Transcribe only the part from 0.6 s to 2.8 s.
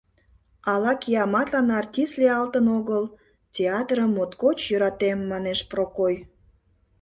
«Ала кияматлан артист лиялтын